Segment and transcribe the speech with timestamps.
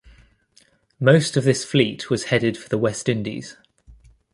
[0.99, 3.55] Most of this fleet was headed for the West Indies.